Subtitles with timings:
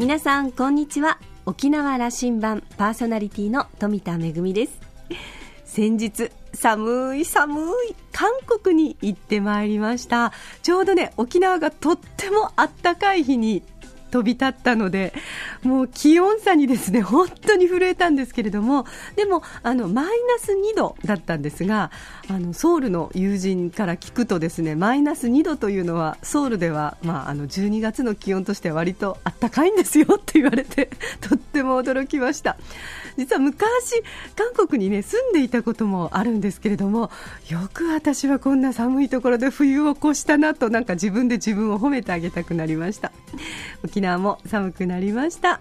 [0.00, 1.18] 皆さんこんにちは。
[1.44, 4.80] 沖縄羅針盤パーソナリティの富田恵です。
[5.66, 10.32] 先日寒い寒い韓国に行ってまいりました。
[10.62, 13.62] ちょうどね沖縄がとってもあったかい日に
[14.10, 15.12] 飛び立ったので、
[15.62, 18.86] もう気温差にですね、本当に震えたんですけれども、
[19.16, 21.90] でも、あの、マイナス2度だったんですが、
[22.28, 32.56] あの、ソウルの友人から聞くとですね、マイナス2度というのは、ソウルでは、まあ、あの、12月の気温としては割とあったかいんですよって言われて、とっても驚きました。
[33.20, 34.02] 実は昔、
[34.34, 37.10] 韓国にね、住んでいたこともあるんですけれども、
[37.50, 43.12] よく私はこんな寒いところで冬を越したなと、なんか自分で自分を褒めてあげたくなりました。
[43.84, 45.60] 沖縄も寒くなりました。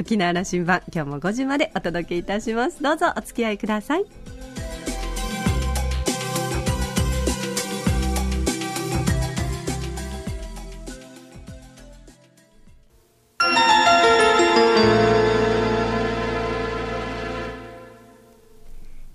[0.00, 2.82] 沖縄羅針盤今日も5時までお届けいたします。
[2.82, 4.04] どうぞお付き合いください。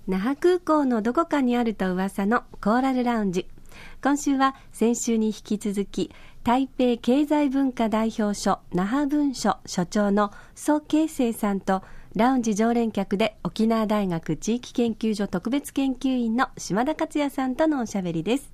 [0.06, 3.46] 那覇空港のどこかにあると噂のコーラルラウンジ。
[4.02, 6.10] 今週は先週に引き続き
[6.44, 11.82] 台北経済文化代表所那覇文書所長の蘇慶生さんと
[12.14, 18.52] ラウンジ常連客で沖縄大学地域研究所特別研究員の島田克也さんとのおしゃべりです。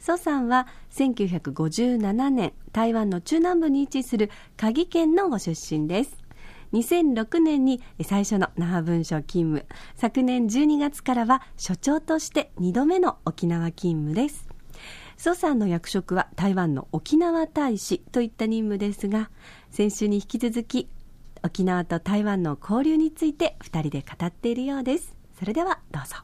[0.00, 6.27] 蘇さんは1957年台湾の中南部に位置する嘉義県のご出身です。
[6.72, 9.66] 2006年に最初の那覇文書勤務。
[9.96, 14.48] 昨年12月からは所長として2度目の沖縄勤務です。
[15.16, 19.30] 蘇さんの役職は台湾の沖縄大使といった任務ですが
[19.70, 20.88] 先週に引き続き
[21.42, 25.16] 沖縄と台湾の交流について2人で語っているようです。
[25.38, 26.16] それではどうぞ。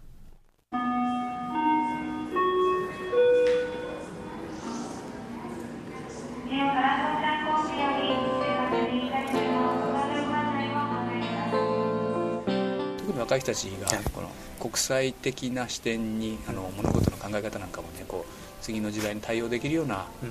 [13.24, 14.30] 若い人たちがこの
[14.60, 20.30] 国際的な視点にあの物事の考え方なんかもねこう次の時代に対応できるような、うん、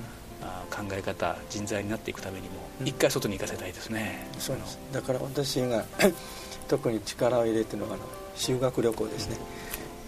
[0.70, 4.26] 考え方人材になっていくためにも、一回外に行かせたいですね。
[4.38, 4.78] そうです。
[4.92, 5.84] だから私が
[6.66, 9.36] 特に力を入れてるのはあの修学旅行ですね。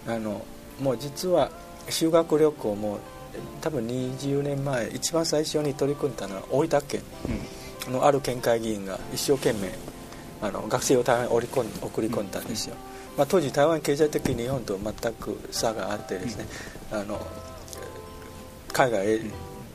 [0.07, 0.45] あの
[0.81, 1.51] もう実は
[1.89, 2.99] 修学旅行も
[3.61, 7.01] 多分20年前一番最初に取り組んだのは大分県。
[7.91, 9.71] のある県会議員が一生懸命
[10.41, 12.75] あの学生を台湾に送り込ん送り込んだんですよ、
[13.17, 16.45] まあ、当時台湾経済的に日本と全く差があってですね、
[16.91, 17.19] あの
[18.71, 19.21] 海外へ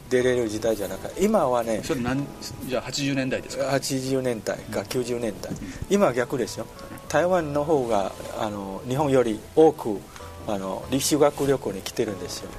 [0.08, 2.24] 出れる時代じゃなくて今はねそれ何
[2.66, 5.58] じゃあ80年代ですか？80年代か90年代、うん、
[5.88, 6.66] 今は逆ですよ。
[7.08, 9.98] 台湾の方があの日本より多く
[10.46, 12.50] あの修学旅行に来てるんですよ。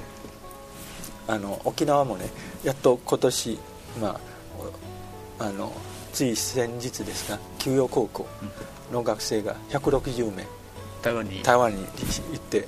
[1.26, 2.26] あの沖縄もね
[2.64, 3.58] やっと今年
[4.00, 4.20] ま
[5.38, 5.72] ああの
[6.14, 8.26] つい先日ですが休養高校
[8.92, 10.46] の学生が160名
[11.02, 11.42] 台湾に。
[11.42, 12.66] 台湾に行って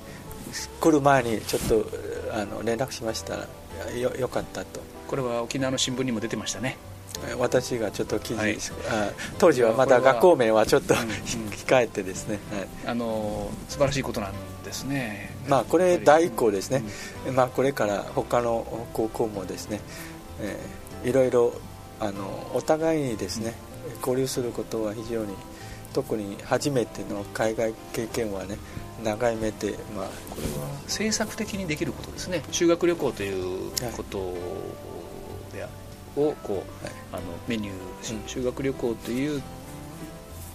[0.80, 1.86] 来る前にちょっと
[2.34, 3.46] あの連絡しましたら
[3.92, 4.80] よよかったと。
[5.06, 6.76] これは沖縄の新聞にも出てましたね。
[7.38, 8.58] 私がちょっと記事、はい、
[9.38, 14.32] 当時はまだ学校名はちょっと、うん、控えてですね、はい、あの素晴らしいことなん
[14.64, 15.34] ですね。
[15.48, 16.82] まあこれ第一項ですね、
[17.26, 19.80] うん、まあこれから他の高校もですね、
[20.40, 21.54] えー、いろいろ
[22.00, 23.54] あのお互いにですね、
[24.00, 25.34] 交流することは非常に
[25.92, 28.58] 特に初めての海外経験はね
[29.02, 32.42] 長い目で、まあ、これは政策的にできることですね。
[32.50, 34.34] 修学旅行ということ
[35.52, 39.42] で、はい、をこう、はい、あのメニュー、うん、修学旅行という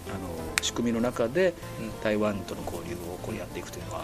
[0.07, 4.01] あの仕組みの中で、うん、台湾との交流をこうやっていくというのは、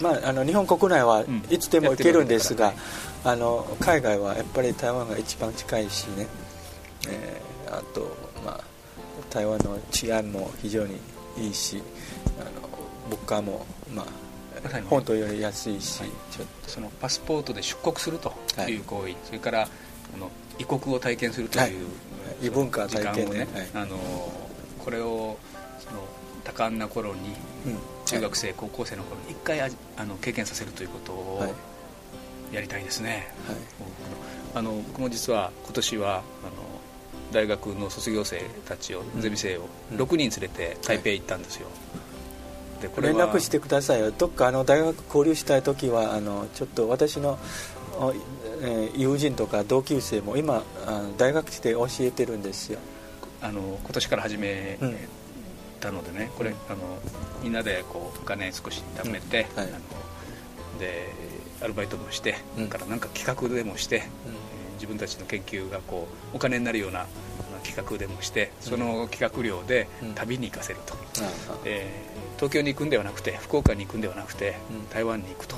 [0.00, 2.72] まあ、あの日本国内はいつでも行けるんですが、
[3.24, 6.26] あの海外はやっぱり台湾が一番近いしね、
[7.06, 8.64] えー、あと、まあ、
[9.30, 10.96] 台湾の治安も非常に
[11.36, 11.82] いいし
[12.40, 12.68] あの
[13.08, 14.06] 物価もまあ
[14.88, 16.10] 本島より安いし、はい、
[16.66, 18.32] そのパスポートで出国すると
[18.68, 21.68] いう行為、はい、それからあの異国を体験するという、は
[22.42, 23.96] い、異文化体験ね、あの
[24.84, 25.38] これを
[25.78, 26.02] その
[26.44, 27.20] 多感な頃に、
[27.66, 29.68] うん、中学生、高校生の頃に一回あ
[30.04, 31.54] の経験させるということを
[32.52, 33.28] やりたいですね、
[34.54, 36.22] あの僕も実は今年はあの
[37.32, 41.68] 大学の卒業生たちをゼミ生を6人連れて台北行ったんですよ、
[42.80, 44.10] でこれ連絡してくださいよ。
[44.10, 47.38] どっかあの大学交流したい時はあのちょっと私の、
[48.62, 50.62] えー、友人とか同級生も今
[51.16, 52.78] 大学来て教えてるんですよ。
[53.40, 54.78] あの今年から始め
[55.80, 56.78] たのでね、うん、これあの
[57.42, 59.62] みんなでこうお金少し貯めて、うん。
[59.62, 59.70] はい、
[60.80, 61.12] で
[61.62, 67.06] アルバイトもして、うん、からなんか企画でもして、うん、自分たちの研究がこうお金になるような
[67.64, 70.94] 企画でもしてその企画料で旅に行かせると、
[71.64, 74.56] えー、東京に行くんではなくて福岡に行くんではなくて
[74.90, 75.56] 台湾に行くと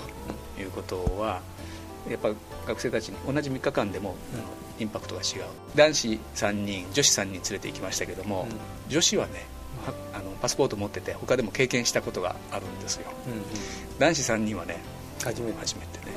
[0.58, 1.40] いうことは
[2.08, 2.30] やっぱ
[2.66, 4.14] 学生たちに同じ3日間でも、
[4.78, 5.44] インパクトが違う。
[5.74, 8.48] 男子3人女子3人連れて行きましたけども、
[8.88, 9.46] 女子はね
[10.14, 13.10] あのパスポート持ってて他でも経験したことがあるんですよ、
[13.98, 14.78] 男子3人はね
[15.22, 15.58] 初めて。
[15.58, 16.12] 初めてね。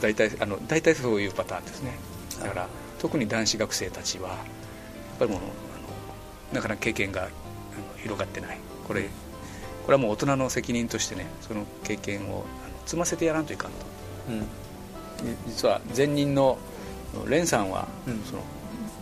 [0.00, 1.92] 大体あの大体そういうパターンですね
[2.40, 2.68] だから
[2.98, 4.38] 特に男子学生たちはやっ
[5.18, 5.48] ぱりもうあの
[6.54, 7.28] なかなか経験が
[8.02, 8.58] 広がってない。
[8.86, 9.08] これ
[9.84, 13.76] これはもう大人の責任としてねその経験をあの積ませてやらんといかんと、
[14.28, 16.58] うん、実は前任の
[17.24, 18.42] 蓮さんは、うん、その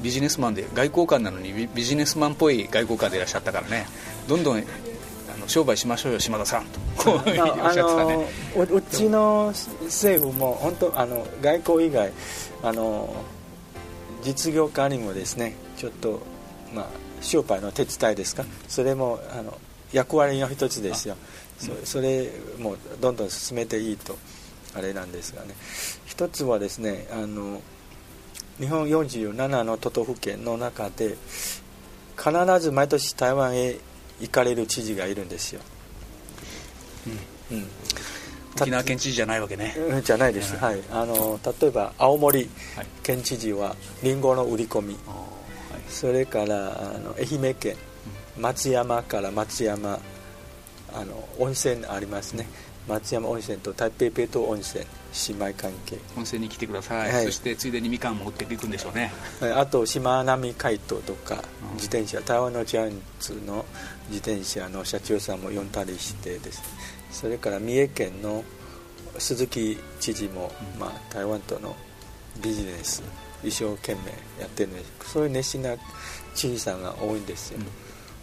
[0.03, 3.87] ビジネスマンで外交官なのにビジネスマンっぽい外交官でいらっしゃったからね
[4.27, 4.63] どんどんあ
[5.39, 6.81] の商売しましょうよ島田さんと。
[6.97, 9.53] こうおっしゃってたね、うちの
[9.85, 12.13] 政府も本当あの外交以外
[12.63, 13.15] あの
[14.23, 16.21] 実業家にもですねちょっと
[16.75, 16.87] まあ
[17.21, 18.45] 商売の手伝いですか？
[18.69, 19.57] それもあの
[19.93, 21.17] 役割の一つですよ。
[21.59, 24.17] そそれもどんどん進めていいと
[24.75, 25.55] あれなんですがね。
[26.07, 27.61] 一つはですねあの
[28.59, 31.17] 日本47の都道府県の中で
[32.17, 33.79] 必ず毎年台湾へ
[34.21, 35.63] 行かれる知事がいるんですよ、
[37.51, 37.67] うん、うん、
[38.57, 39.75] 沖縄県知事じゃないわけね。
[40.05, 42.49] じゃないです、はい、あの例えば青森
[43.03, 44.99] 県知事はりんごの売り込み、は
[45.79, 47.77] い、それからあの愛媛県
[48.39, 49.99] 松山から松山
[50.93, 52.49] あの温泉ありますね、
[52.89, 54.85] 松山温泉と台北ペト温泉
[55.29, 55.99] 姉妹関係。
[56.17, 59.13] 温泉に来てください、はい、そしてついでにみかんも持っていくんでしょうね。
[59.55, 61.43] あとしまなみ海斗とか
[61.75, 62.21] 自転車。
[62.21, 63.65] 台湾のジャイアンツの
[64.09, 66.65] 自転車の社長さんも呼んだりしてですね
[67.11, 68.45] それから三重県の
[69.19, 71.75] 鈴木知事も、まあ、台湾との
[72.43, 73.03] ビジネス
[73.43, 74.01] 一生懸命
[74.41, 75.77] やってるんですそういう熱心な
[76.35, 77.59] 知事さんが多いんですよ、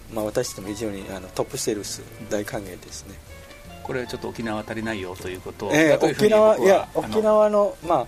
[0.10, 3.16] うん、まあ、私とも非常にあのトップセールス大歓迎ですね、
[3.84, 8.06] これちょっと沖縄足りないよということを、えー、沖縄いや沖縄のま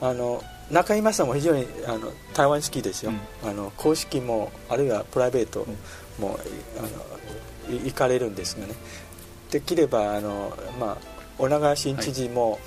[0.00, 3.12] ああの中居さんも非常にあの台湾好きですよ、
[3.42, 5.66] うん、あの公式もあるいはプライベート
[6.18, 6.38] も、
[6.78, 8.74] あの行かれるんですがね
[9.52, 10.96] できればあの、まあ、
[11.38, 12.58] 小長新知事も、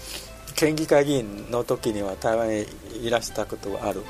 [0.55, 2.65] 県議会議員の時には台湾へ
[3.01, 4.03] いらしたことがある。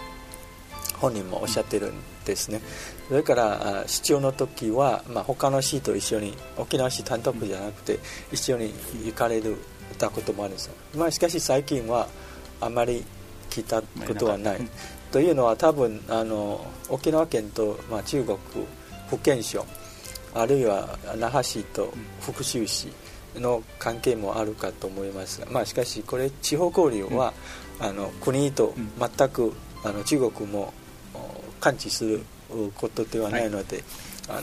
[1.00, 1.96] 本人もおっしゃってるん
[2.26, 2.62] ですね、
[3.10, 8.00] それから市長の時は、まあ、他の市と一緒に沖縄市単独じゃなくて
[8.32, 8.74] 一緒に
[9.04, 9.58] 行かれる
[10.00, 12.08] たこともあるんですまあ、しかし最近は
[12.62, 13.04] あまり
[13.50, 14.60] 聞いたことはない、
[15.12, 18.38] というのは多分あの沖縄県と、まあ、中国
[19.10, 19.66] 福建省
[20.36, 22.90] あるいは那覇市と福州市
[23.36, 27.34] の関係もあるかと思いますが、まあ、しかしこれ地方交流は、
[27.80, 29.54] あの国と全く
[29.84, 30.74] あの中国も
[31.60, 32.22] 感知する
[32.76, 33.84] ことではないので、
[34.28, 34.42] はい、あ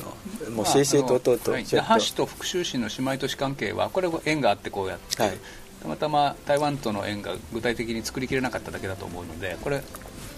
[0.48, 5.38] のもう正々堂々と、那覇市と福州市の姉妹都市関係はこれは縁があってこうやって、はい、
[5.82, 9.82] たまたま台湾との縁が具体的に作りきれなかっただけだと思うのでこれ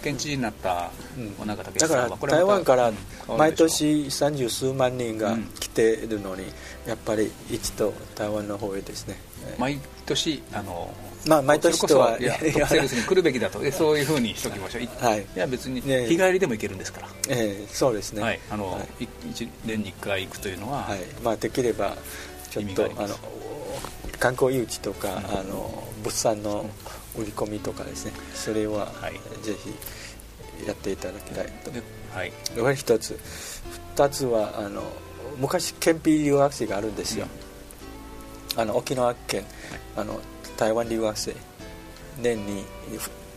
[0.04, 0.90] 県知事になった
[1.40, 2.92] 尾中武さんは、だから台湾から
[3.38, 6.44] 毎年三十数万人が来ているのに、
[6.86, 9.16] やっぱり一度台湾の方へですね。
[9.58, 10.92] 毎年あの
[11.26, 13.58] まあ、毎年とはいやトップセールスに来るべきだと。
[13.72, 20.98] そういうふうにしておきましょう、はい、いや別に日帰りでも行けるんですから、ええそうですね、はい、あの、はい、1年に1回行くというのは、はい。
[21.22, 21.96] まあ、できれば
[22.50, 23.16] ちょっとあの
[24.18, 26.68] 観光誘致とか、あの物産の
[27.16, 28.12] 売り込みとかですね。
[28.34, 31.70] それは、はい、ぜひやっていただきたいと、
[32.16, 33.18] はい、これ一つ。
[33.96, 34.82] 二つはあの
[35.38, 37.26] 昔憲兵留学生があるんですよ、
[38.54, 39.44] うん、あの沖縄県、
[39.96, 40.20] あの
[40.56, 41.34] 台湾留学生。
[42.20, 42.64] 年に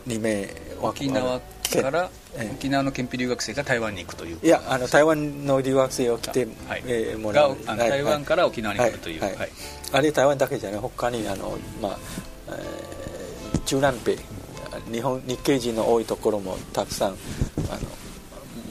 [0.07, 0.47] 2名
[0.81, 2.09] 沖縄から、
[2.53, 4.39] 沖縄の憲兵留学生が台湾に行くという。
[4.41, 6.83] いやあの台湾の留学生を来て、はい。
[6.85, 7.57] えー、もらう。
[7.65, 9.49] 台湾から沖縄に来るという、はいはい。
[9.91, 11.99] あれ台湾だけじゃない他にあの、まあ
[12.49, 12.86] えー、
[13.67, 14.17] 中南米
[14.91, 17.15] 日本日系人の多いところもたくさんあの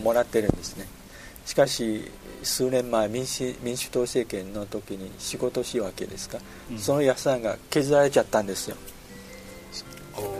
[0.03, 0.87] もらってるんですね。
[1.45, 2.11] しかし
[2.43, 6.39] 数年前民主民主党政権の時に仕事仕分けですか、
[6.71, 8.77] うん、その予算が削られちゃったんですよ、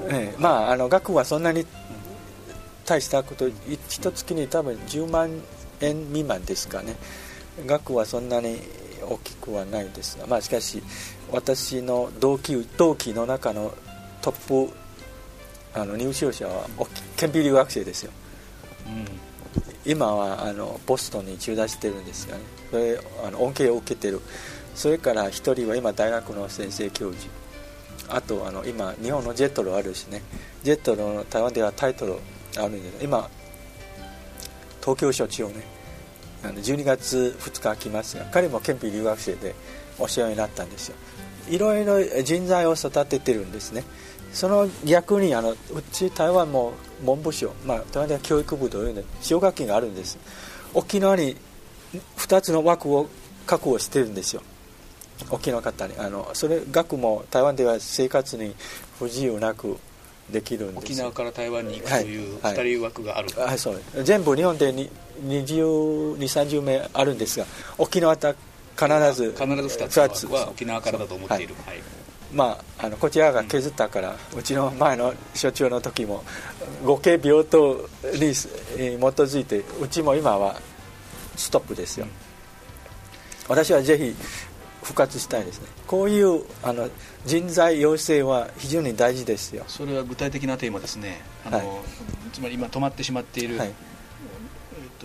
[0.09, 1.67] ええ、まああの額はそんなに
[2.85, 5.31] 大したこと一月に多分10万
[5.81, 6.97] 円未満ですかね。
[7.67, 8.59] 額はそんなに
[9.03, 10.83] 大きくはないですが、まあ、しかし
[11.31, 13.75] 私の同期同期の中の
[14.27, 14.73] トップ
[15.73, 16.67] あの入賞者は
[17.17, 18.11] 憲兵留学生ですよ、
[18.87, 19.93] うん。
[19.93, 22.43] 今はあのボストンに中断してるんですよね。
[22.73, 24.21] それあの恩恵を受けてる。
[24.75, 27.31] それから1人は今大学の先生教授。
[28.09, 30.23] あとあの今日本のジェットロあるしね。
[30.65, 32.15] ジェットロの台湾ではタイトル
[32.57, 33.31] あるんです今
[34.81, 35.63] 東京所長ね
[36.43, 39.55] あの12月2日来ますが彼も憲兵留学生で
[40.01, 40.97] お世話になったんですよ。
[41.49, 43.85] いろいろ人材を育ててるんですね
[44.37, 45.57] その逆にあのう
[45.91, 50.19] ち台湾も文部省、まあ、台湾では教育部というの奨学金があるんです。
[50.75, 51.39] 沖縄に
[52.19, 53.09] 2つの枠を
[53.47, 54.43] 確保してるんですよ。
[55.31, 55.95] 沖縄方に。
[55.97, 58.55] あのそれ学も台湾では生活に
[58.99, 59.79] 不自由なく
[60.31, 60.79] できるんです。
[60.81, 63.81] 沖縄から台湾に行くという2人枠がある、はいはい、そう。
[64.05, 64.71] 全部日本で
[65.25, 67.47] 2030名あるんですが
[67.79, 68.35] 沖縄と
[68.77, 71.81] 必ず必ず2つは沖縄からだと思っている、はい、
[72.33, 76.25] まあ、あのこちらが削ったから、うちの前の所長の時も
[76.85, 80.61] 合計病棟に基づいてうちも今は
[81.37, 82.11] ストップですよ、うん、
[83.49, 84.15] 私はぜひ
[84.83, 85.69] 復活したいですね。
[85.87, 86.89] こういうあの
[87.25, 89.65] 人材養成は非常に大事ですよ。
[89.67, 91.23] それは具体的なテーマですね。
[91.45, 91.67] あの、はい、
[92.33, 93.61] つまり今止まってしまっている、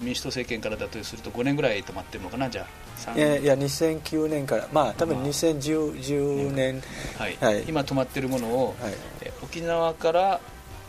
[0.02, 2.66] 民主党政権からだとすると5年ぐらい止まってるのかなじゃ
[3.08, 3.16] あ。
[3.16, 6.84] いやいや2009年からまあ多分2010、年、
[7.18, 8.94] はい、はい、今止まってるものを、はい、
[9.42, 10.40] 沖縄から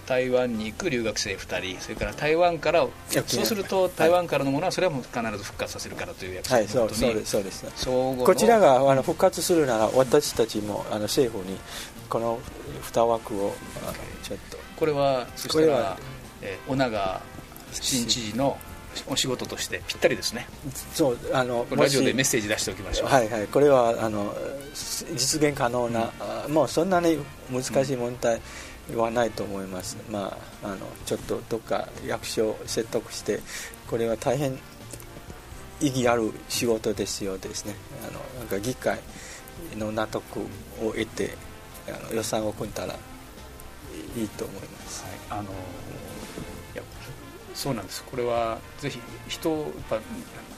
[0.07, 7.67] 台湾に行く留学生2人それから台湾からそうすると台湾からのものはそれは必ず復活させるからという約束はいそうそうですそうです。
[7.87, 11.57] こちらがあの復活するなら私たちもあの政府に
[12.09, 12.39] この
[12.83, 13.55] 2枠を
[14.23, 14.59] ちょっと。
[14.77, 15.97] これはそしたら、
[16.43, 17.21] えー、尾長
[17.73, 18.59] 新知事の
[19.07, 20.47] お仕事としてぴったりですね。
[20.95, 23.09] そうあのラジオでメッセージ出しておきましょう。
[23.09, 24.35] はいはいこれはあの
[25.17, 26.11] 実現可能な、
[26.47, 27.19] うん、もうそんなに
[27.51, 28.41] 難しい問題
[28.95, 33.41] はないと思います、うん、まああのちょっとどっか役所を説得して
[33.89, 34.59] これは大変
[35.81, 37.75] 意義ある仕事ですよですね。
[38.03, 38.99] あのなんか議会
[39.77, 40.41] の納得
[40.81, 41.37] を得て
[41.89, 42.95] あの予算を組んだら
[44.17, 45.51] いいと思います、はい、あの
[47.55, 48.03] そうなんです。
[48.05, 50.01] これはぜひ人をやっぱ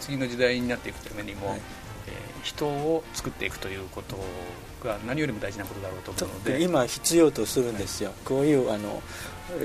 [0.01, 1.61] 次の時代になっていくためにも、はい、
[2.09, 4.17] えー、人を作っていくということ
[4.87, 6.63] が何よりも大事なことだろうと思うので。
[6.63, 9.03] 今必要とするんですよ、はい、こういうあの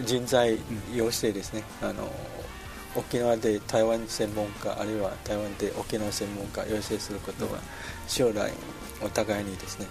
[0.05, 0.57] 人材
[0.93, 2.11] 養成ですね、うん、あの
[2.95, 7.59] 沖縄で台湾専門家あるいは台湾で沖縄専門家養成することは
[8.07, 8.51] 将来
[9.01, 9.87] お互いにですね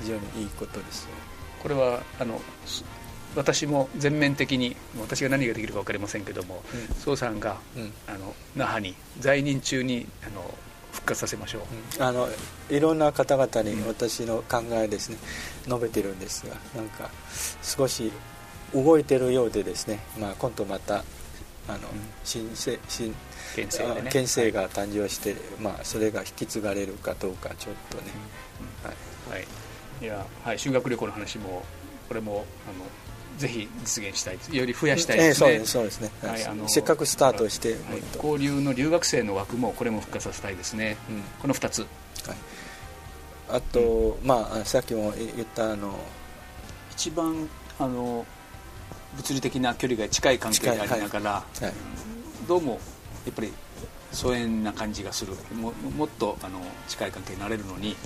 [0.00, 1.08] 非常にいいことです
[1.62, 2.40] これはあの
[3.36, 6.62] 私も全面的に私が何ができるか分かりませんけども、
[7.06, 10.42] うん、さんが、うん、あの那覇に在任中にあの
[10.92, 11.62] 復活させましょう、
[11.98, 12.28] うん、あの
[12.70, 15.16] いろんな方々に私の考えですね、
[15.66, 17.10] 述べてるんですがなんか
[17.62, 18.12] 少し
[18.72, 21.04] 動いてるようでですね、まあ、今度また
[21.66, 21.78] あの、
[22.24, 23.14] 新新
[23.54, 28.04] 県政、ね、県政が誕生して、まあ、それが引き継がれるかどうかちょっとね、
[28.82, 29.46] はい、はい、
[30.02, 31.64] いや、はい、修学旅行の話も
[32.08, 32.84] これもあの
[33.38, 37.78] ぜひ実現したいより増やしたいですね、えー、そうですね、はい、あのせっかくスタートして、はい、
[38.16, 41.88] 交流の留学生の枠もこれも復活させたいですね、うん、この2つ、はい、
[43.50, 45.98] あと、うん、まあさっきも言ったあの
[46.92, 47.48] 一番
[47.78, 48.24] あの
[49.16, 51.74] 物理的な距離が近い関係がありながら、はいはい、
[52.46, 52.80] どうも
[53.26, 53.52] やっぱり
[54.12, 55.34] 疎遠な感じがする。
[55.54, 57.96] ももっとあの近い関係になれるのに、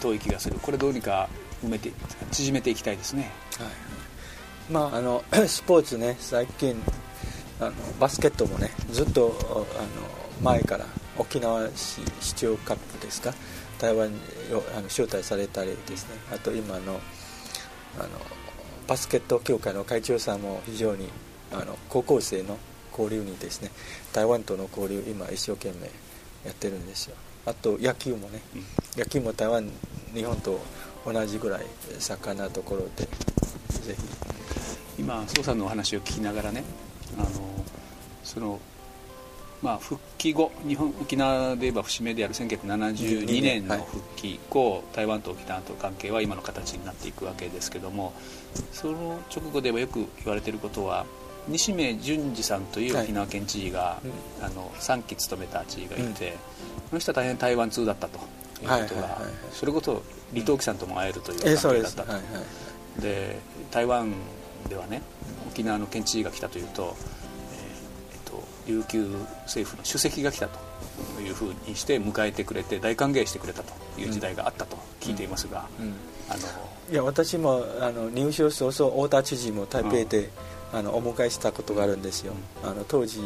[0.00, 0.58] 遠い気がする。
[0.60, 1.28] これどうにか
[1.64, 1.92] 埋めて
[2.32, 3.68] 縮めていきたいですね、はい
[4.70, 6.80] まあ、あの スポーツね最近
[7.60, 9.64] あのバスケットもねずっとあの
[10.42, 13.34] 前から沖縄市市長カップですか？
[13.78, 14.18] 台湾に
[14.76, 16.10] あの招待されたりですね。
[16.32, 17.00] あと今の
[17.98, 18.08] あの
[18.86, 21.08] バスケット協会の会長さんも非常に
[21.52, 22.58] あの高校生の
[22.96, 23.70] 交流にですね
[24.12, 25.86] 台湾との交流今一生懸命
[26.44, 27.16] やってるんですよ。
[27.46, 28.42] あと野球もね、
[28.96, 29.68] 野球も台湾
[30.14, 30.60] 日本と
[31.06, 31.66] 同じぐらい
[31.98, 33.04] 盛んなところで
[33.82, 34.37] ぜひ
[34.98, 36.64] 今宋さんのお話を聞きながらね
[37.18, 37.28] あの
[38.24, 38.60] その
[39.60, 48.12] まあ、復帰後日本沖縄で言えば節目である1972年の復帰以降、はい、台湾と沖縄との関係は今の形になっていくわけですけども
[48.72, 51.06] その直後ではよく言われていることは
[51.48, 54.00] 西銘淳二さんという沖縄県知事が、は
[54.42, 56.14] い、あの3期務めた知事がいて、うん、こ
[56.92, 58.88] の人は大変台湾通だったということが、はい、
[59.52, 62.12] それこそ李登輝さんとも会えるという関係だったと。
[63.00, 63.38] で
[63.70, 64.12] 台湾
[64.68, 65.02] ではね
[65.48, 66.96] 沖縄の県知事が来たというと,、
[67.52, 69.08] えー、えっと琉球
[69.42, 70.58] 政府の主席が来たと
[71.20, 75.94] いうふうにして迎えてくれて大歓迎してくれたという時代があったと聞いていますが、うんうん、
[76.28, 76.40] あの
[76.90, 80.30] いや私もあの入省早々太田知事も台北で、
[80.72, 82.32] あのお迎えしたことがあるんですよ、
[82.62, 83.20] あの当時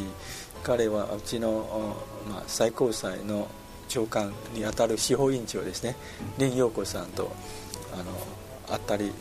[0.63, 1.97] 彼はうちの、
[2.29, 3.49] まあ、最高裁の
[3.89, 5.97] 長官にあたる司法委員長ですね。
[6.39, 7.33] 林陽子さんと
[7.93, 8.05] あの
[8.69, 9.13] あったり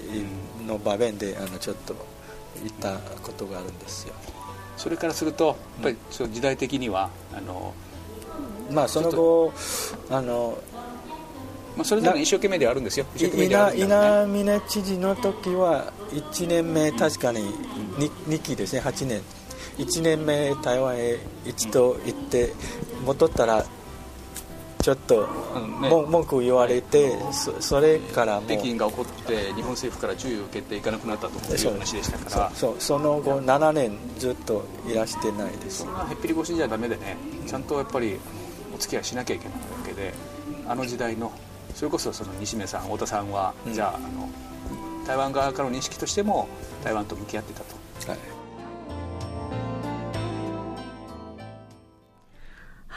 [0.66, 1.96] の場面であのちょっと
[2.62, 4.14] 言ったことがあるんですよ。
[4.78, 5.98] それからするとやっぱり
[6.32, 7.74] 時代的にはあの
[8.72, 9.54] まあその後
[10.10, 10.58] あの
[11.76, 13.06] まあ、それぞれ一生懸命ではあるんですよ。
[13.16, 17.40] 稲稲峰知事の時は1年目確かに
[17.98, 19.22] 2, 2期ですね8年。
[19.78, 22.54] 1年目台湾へ一度行って
[23.06, 23.66] 戻ったら
[24.82, 25.28] ちょっと、
[25.82, 32.52] ね、文句言われてそそれからも北京が起こって日本政府から注意を受けていかなくなったという話でしたから。
[32.52, 35.80] そうその後7年ずっといらしてないです。
[35.80, 38.20] そんなへっぴり腰じゃダメでねちゃんとやっぱり
[38.74, 40.14] お付き合いしなきゃいけないわけで
[40.68, 41.32] あの時代の
[41.76, 44.30] それこそその西目さん太田さんは、うん、じゃああの
[45.06, 46.48] 台湾側からの認識としても
[46.84, 48.12] 台湾と向き合ってたと。
[48.12, 48.31] はい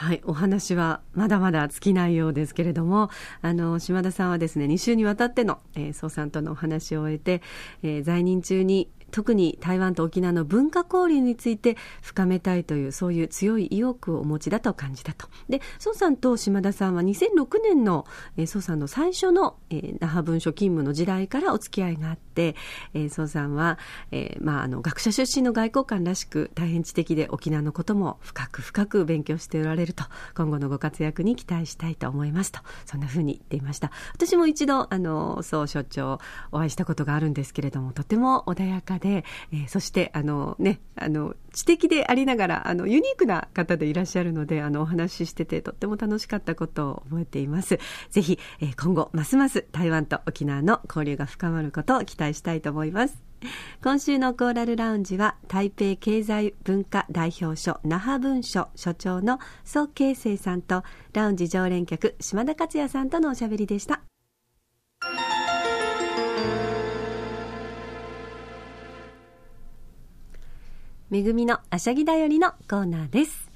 [0.05, 3.09] はい、お話はまだまだ尽きないようですけれども、
[3.41, 7.41] あの、島田さんはですね、2週にわたっての、えー、総さんとのお話を終えて、
[7.81, 15.29] えー、在任中に特に台湾と沖縄の文化交流について深めたいというそういう強い意欲をお持ちだと感じたと。
[15.47, 18.05] で、宋さんと島田さんは2006年の、
[18.35, 22.57] えー、宋さんの最初の、えー、那覇文書勤務の時代からお付き合いがあって、
[22.93, 23.79] えー、宋さんは、
[24.11, 30.03] えー、まあ、あの、学者出身の外交官らしく大変知的で沖縄のことも深く深く勉強しておられると、
[30.35, 33.91] 今後のご活躍に期待したいと思いますと、そんなふうに言っていました。
[34.13, 36.19] 私も一度、あの、宋所長
[36.51, 47.77] お会いしたことがあるんですけれども、とても穏やかで、で、えー、そしてあのねあの知的でありながらあのユニークな方でいらっしゃるのであのお話ししててとっても楽しかったことを覚えています
[48.09, 53.21] ぜひ、えー、今後ますます台湾と沖縄の交流が深まることを期待したいと思います
[53.83, 60.83] 今週のコーラルラウンジは台北経済文化代表所那覇文書所長の蘇慶生さんと
[61.13, 64.01] ラウンジ常連客島田克也さんとのおしゃべりでした。
[71.15, 73.49] めぐみのあしゃぎだよりのコーナーです。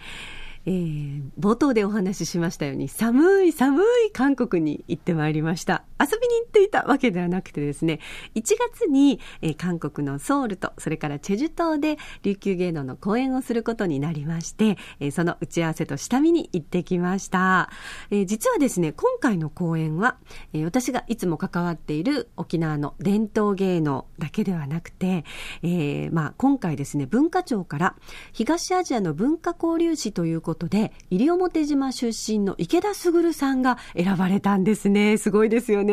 [0.65, 8.00] えー、冒頭でお話ししましたように寒い寒い韓国に行ってまいりました遊びに行っていたわけではなくてですね
[8.36, 8.42] 1
[8.74, 17.70] 月に、えー、韓国のソウルとそれからチェジュ島で琉球芸能の公演をすることになりまして、えー、その打ち合わせと下見に行ってきました、
[18.12, 20.18] えー、実はですね今回の公演は、
[20.54, 25.26] え、私がいつも関わっている沖縄の伝統芸能だけではなくて、
[25.64, 27.96] えまあ、今回ですね文化庁から
[28.32, 35.18] 東アジアの文化交流士ということで、西表島出身の池田卓さんが選ばれたんですね。
[35.18, 35.88] すごいですよね。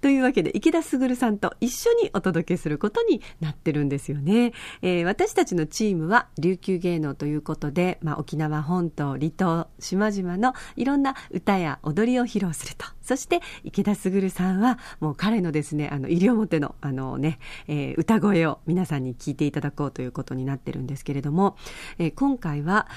[0.00, 4.52] というわけで、池田卓さんと一緒にお届けすることになってるんですよね。
[4.82, 12.86] えー、私たちのチームは琉球芸能ということで、まあ、沖縄本島、離島、島々のいろんな歌や踊りを披露すると。
[13.02, 21.56] そして、池田卓さんは、もう彼のですね、あの、西表の、あのね、えー、歌声を皆さんに聞いていただこうということになってるんですけれども、
[21.98, 22.88] えー、今回は、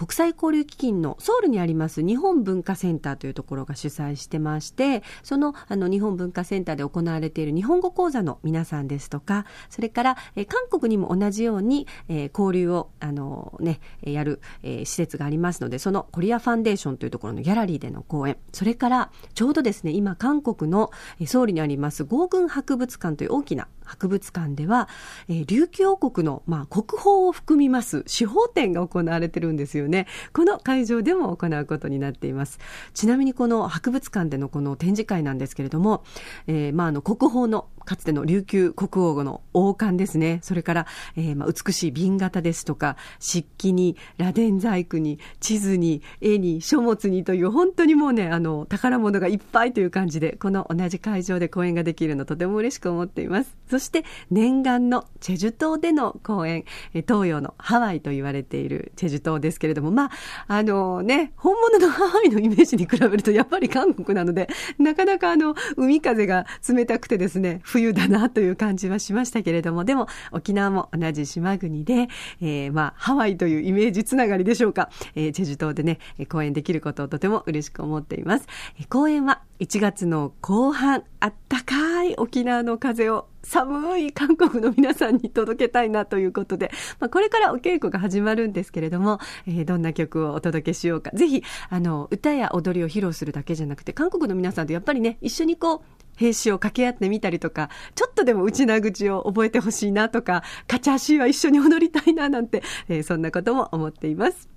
[0.00, 18.38] 国際交流基金のソウルにあります日本文化センターというところが主催してましてそのあの日本文化センターで行われている日本語講座の皆さんですとかそれからえ韓国にも同じように、え交流をあの、ね、やる、え施設がありますのでそのコリアファンデーションというところのギャラリーでの講演。
[18.52, 20.90] それからちょうどですね今韓国の
[21.26, 24.88] ソウルにあります合軍博物館という大きな博物館では、
[25.28, 30.06] えー、琉球王国の、まあ、国宝を含みます司法展が行われてるんですよね。
[30.32, 32.60] この会場でも行うことになっています。
[32.94, 36.04] ちなみにこの博物館でのこの展示会なんですけれども、
[36.46, 40.40] えー、まあ、あの、国宝のかつての琉球国王の王冠ですね。
[40.42, 53.56] それから、えー、まあ、美しい瓶型ですとか、漆器に、螺鈿細工に、地図に、絵に、書物にという、本当にもうね、あの、宝物がいっぱいという感じで、この同じ会場で講演ができるのとても嬉しく思っています。
[53.70, 60.10] そして念願のチェジュ島での公演、東洋のハワイと言われているチェジュ島ですけれども、まあ、
[60.48, 72.08] あのね、本物のハワイのイメージに比べるとやっぱり韓国なので、なかなかあの、海風が冷たくてですね、冬だなという感じはしましたけれども、でも沖縄も同じ島国で、
[72.40, 78.46] えー、まあ、ハワイというイメージつながりでしょうか、えー、チェジュ島でね、公演できることをとても嬉しく思っています。
[78.88, 91.10] 公演は1月の後半、あったかい沖縄の風を寒い韓国の皆さんに届けたいなということで、まあ、これからお稽古が始まるんですけれども、えー、どんな曲をお届けしようか。
[91.12, 104.50] ぜひ、あの、歌や踊りを披露するだけじゃなくて、韓国の皆さんとやっぱりね、一緒にこう、兵士を掛け合ってみたりとか、ちょっとでも内な口を覚えてほしいなとか、カチャーシーは一緒に踊りたいななんて、えー、そんなことも思っています。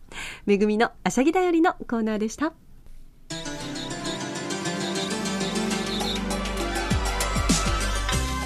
[0.46, 2.54] めぐみのあしゃぎだよりのコーナーでした。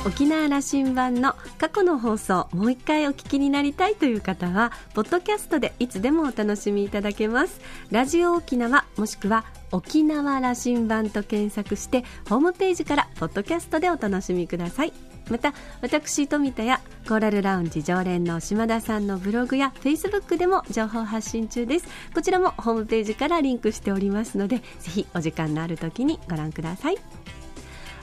[0.08, 7.60] 沖縄羅針盤の過去の放送もう一回お聞きになりたいという方はポッドキャストでいつでもお楽しみいただけます。
[7.92, 9.44] ラジオ沖縄もしくは
[9.74, 14.94] 沖縄羅針盤と検索してホームページからポッドキャストでお楽しみください。
[15.30, 21.88] また私富田やコーラルラウンジ常連の島田さんのブログやフェイスブックでも情報発信中です。
[22.16, 26.98] こちらもホームページからリンクしておりますのでぜひお時間のある時にご覧ください。